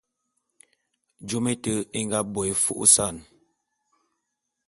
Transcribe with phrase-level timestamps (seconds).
[1.27, 3.15] Jôm éte é nga bo é fô'ôsan.